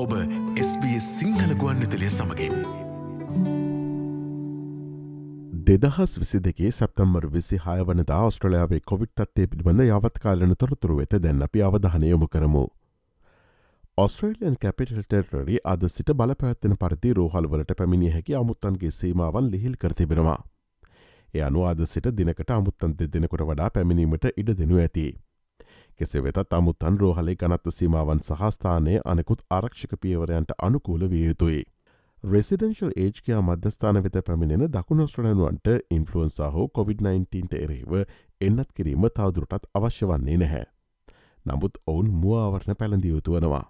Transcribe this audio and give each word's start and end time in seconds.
ඔබ 0.00 0.12
SBS 0.60 1.06
සිංහල 1.18 1.50
ගුවන් 1.60 1.80
විතලිය 1.82 2.08
සමඟින්. 2.12 2.54
දෙදහස් 5.68 6.14
විසි 6.22 6.40
දෙකේ 6.46 6.70
සැප්තම්බර් 6.76 7.26
විසි 7.34 7.58
හය 7.64 7.84
වනදා 7.90 8.20
ඔස්ට්‍රලයාාවේ 8.28 8.80
කොවිට් 8.92 9.24
අත්තේ 9.24 9.46
පිළිබඳ 9.46 9.84
යවත්කාලන 9.86 10.56
තොරතුරු 10.62 10.96
වෙත 11.00 11.18
දැන් 11.26 11.44
අපි 11.48 11.64
අවධානයොමු 11.68 12.30
කරමු. 12.34 12.64
ඔස්ට්‍රේලියන් 13.98 14.56
කැපිටල් 14.64 15.04
ටෙරරි 15.04 15.62
අද 15.74 15.88
සිට 15.96 16.16
බලපැත්වෙන 16.20 16.80
පරිදි 16.84 17.16
රෝහල්වලට 17.20 17.78
පැමිණිය 17.80 18.14
හැකි 18.16 18.40
අමුත්තන්ගේ 18.42 18.96
සීමාවන් 19.00 19.50
ලිහිල් 19.52 19.80
කරතිබෙනවා. 19.82 20.38
එය 21.34 21.42
අනුවාද 21.42 21.84
සිට 21.86 22.14
දිනකට 22.18 22.58
අමුත්තන් 22.58 22.96
දෙ 22.98 23.12
දෙනෙකුට 23.16 23.50
වඩා 23.50 23.74
පැමිණීමට 23.76 24.32
ඉඩ 24.36 24.56
දෙනු 24.62 24.80
ඇති. 24.86 25.10
කෙසේ 26.00 26.24
වෙතත් 26.24 26.52
අමුත්තන් 26.52 26.98
රෝහලේ 26.98 27.36
ගනත්ව 27.36 27.72
සීමාවන් 27.72 28.22
සහස්ථානය 28.22 28.96
අනෙකුත් 29.06 29.44
ආරක්ෂක 29.50 29.92
පියවරයන්ට 30.00 30.56
අනුකූල 30.60 31.02
විය 31.10 31.26
යුතුයි. 31.26 31.62
රෙසිඩෙන්ශල් 32.24 32.92
ඒජ්කයා 32.96 33.40
මධ්‍යස්ථාන 33.42 33.98
වෙත 34.04 34.16
පැමිණෙන 34.24 34.64
දකුණොස්ට්‍රලනුවන්ට 34.70 35.68
ඉන්ෆලුවන්සා 35.90 36.50
හෝ 36.50 36.66
COොVID-19ට 36.70 37.54
එරෙහිව 37.58 37.94
එන්නත් 38.40 38.72
කිරීම 38.74 39.06
තවදුරටත් 39.10 39.68
අවශ්‍ය 39.74 40.08
වන්නේ 40.08 40.36
නැහැ. 40.36 40.64
නමුත් 41.46 41.78
ඔවුන් 41.86 42.10
මුවාවරණ 42.16 42.76
පැළඳිය 42.76 43.12
යුතුවනවා. 43.12 43.64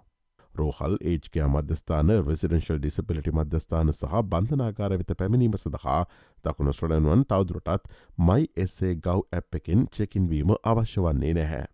රෝහල් 0.55 0.95
ඒජ්කයා 1.03 1.47
මධ්‍යස්ථාන 1.49 2.15
රෙසිඩෙන්ශල් 2.21 2.79
ඩිසපිලිටි 2.79 3.31
මධ්‍යස්ථාන 3.33 3.93
සහ 3.93 4.23
බන්ධනාකාර 4.25 4.97
වෙත 4.97 5.17
පැමිණීම 5.17 5.55
සඳහා 5.57 6.01
දකුණොස්ට්‍රලනුවන් 6.45 7.23
තවදුරටත් 7.25 7.91
මයි 8.21 8.49
එස්සේ 8.57 8.95
ගව් 8.97 9.29
ඇප් 9.33 9.55
එකින් 9.55 9.87
චෙකින්වීම 9.91 10.57
අවශ්‍ය 10.65 11.03
වන්නේ 11.03 11.33
නැහැ. 11.33 11.67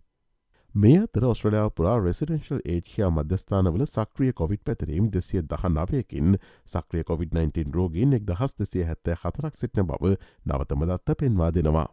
මේ 0.75 0.97
අතර 0.97 1.23
ඔස්ට්‍රලයාාව 1.25 1.71
පුරා 1.77 1.93
රෙසිඩෙන්ශල් 1.99 2.59
ඒජයා 2.65 3.07
මධ්‍යස්ථානවල 3.09 3.83
සක්‍රිය 3.85 4.33
කොවිඩ් 4.39 4.61
පැතිරීම් 4.65 5.07
දෙසිය 5.13 5.41
දහ 5.43 5.63
නවයකින් 5.69 6.37
සක්‍රිය 6.67 7.03
COොVID-19 7.03 7.73
රෝගීන් 7.73 8.13
එක් 8.13 8.27
දහස් 8.27 8.53
දෙසිය 8.59 8.83
හැත්තෑ 8.89 9.17
හතරක් 9.21 9.55
සිටන 9.55 9.87
බව 9.89 10.11
නවතමදත්ත 10.45 11.15
පෙන්වා 11.19 11.49
දෙනවා. 11.51 11.87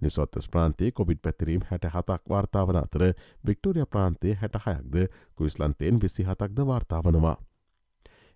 නිසොත්තස් 0.00 0.48
ප්‍රාන්තේ 0.48 0.90
කොවිඩ් 0.92 1.20
පැතිරීම් 1.20 1.66
හැට 1.70 1.84
හතක් 1.90 2.22
වාර්තාවන 2.28 2.80
අතර 2.80 3.04
වික්ටෝරිය 3.46 3.86
ප්‍රාන්තේ 3.86 4.34
හැට 4.36 4.60
හයක්ද 4.66 4.96
කුයිස්ලන්තයෙන් 5.36 6.00
විසි 6.00 6.24
හතක්ද 6.24 6.66
වාර්තාවනවා. 6.66 7.36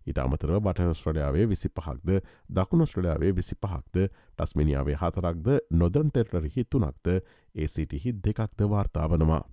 ඉට 0.06 0.18
අමතරව 0.18 0.60
බටස්ට්‍රලයාාවේ 0.60 1.46
විසි 1.48 1.68
පහක්ද 1.70 2.20
දකුණස්ට්‍රලයාාවේ 2.50 3.34
විසි 3.34 3.56
පහක්ද 3.56 4.06
ටස්මිනිියාවේ 4.06 4.96
හතරක්ද 4.96 5.48
නොදන්ටෙටරහි 5.72 6.64
තුනක්ද 6.66 7.12
ඒසිටිහි 7.54 8.16
දෙකක්ද 8.24 8.66
වාර්තාාවනවා. 8.70 9.44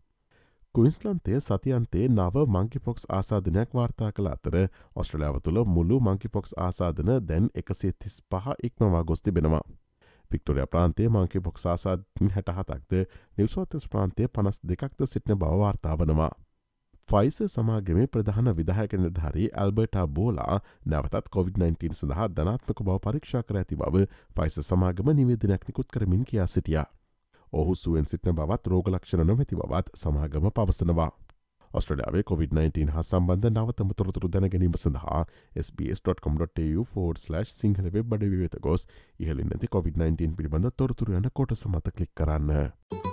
කුයින්ස්ලන්තේ 0.75 1.39
සතියන්තේ 1.41 2.07
නව 2.09 2.47
මංකිපොක්ස් 2.47 3.05
ආසාධනයක් 3.11 3.69
වාර්තා 3.73 4.11
කළ 4.11 4.29
අතර 4.29 4.55
ඔස්ට්‍රලයාාව 4.95 5.39
තුළ 5.41 5.63
මුළු 5.67 6.01
මංකිපොක්ස් 6.01 6.51
ආසාධන 6.59 7.15
දැන් 7.23 7.49
එකසේ 7.55 7.93
තිස් 7.93 8.21
පහ 8.29 8.45
ඉක්මවා 8.63 9.03
ගොස්තිබෙනවා. 9.03 9.65
වික්ටෝරිය 10.31 10.67
ප්‍රාන්තේ 10.67 11.09
මංකි 11.09 11.41
පොක්ස් 11.41 11.65
ආසාධින් 11.65 12.31
හැට 12.35 12.49
හතක්ද 12.51 13.03
නිවසෝතස් 13.37 13.85
ප්‍රාන්තය 13.87 14.27
පනස් 14.29 14.57
දෙකක්ද 14.63 15.05
සිටින 15.05 15.37
බවවාර්තාාවනවා. 15.37 16.31
ෆයිස 17.09 17.37
සමාගමේ 17.47 18.07
ප්‍රධාන 18.07 18.49
විදාහක 18.57 18.93
නිර්ධාරී 18.95 19.47
ඇල්බර්ටා 19.55 20.05
බෝලා 20.09 20.59
නැවතත් 20.85 21.27
COොVID-19 21.35 21.93
සඳහා 21.93 22.27
ධනාත්මක 22.29 22.79
බව 22.81 22.95
පරීක්ෂා 22.99 23.43
කර 23.43 23.59
ඇති 23.61 23.75
බව 23.75 24.05
ෆයිස 24.35 24.55
සමාගම 24.63 25.11
නිවේදනයක් 25.13 25.67
නිකුත් 25.67 25.89
කරමින් 25.89 26.23
කියා 26.25 26.47
සිටිය. 26.47 26.79
ඔහු 27.53 27.75
සුවෙන් 27.75 28.05
සිටින 28.05 28.35
බවත් 28.35 28.67
රෝගලක්ෂණ 28.67 29.27
නොමැති 29.27 29.55
බවත් 29.55 29.93
සමාගම 29.95 30.49
පවසනවා. 30.51 31.11
ඔස්ට්‍රලයාාවේ 31.71 32.23
COොVID-19 32.29 32.89
හා 32.89 33.03
සම්බන්ධ 33.03 33.49
නවතම 33.51 33.93
තොරතුරු 33.97 34.31
දැනගැනීම 34.35 34.77
සඳහා 34.77 35.23
SBS.com.tu4/ 35.57 37.43
සිංහල 37.53 37.89
වෙබ් 37.95 38.05
බඩ 38.09 38.43
වෙත 38.43 38.61
ගොස් 38.61 38.87
ඉහලින් 39.19 39.49
නැති 39.49 39.73
COොVID-19 39.75 40.37
පිළිබඳ 40.37 40.71
තොරතුරු 40.77 41.19
යන 41.19 41.33
කොට 41.33 41.57
සමත 41.57 41.97
කලික් 41.97 42.15
කරන්න. 42.15 43.12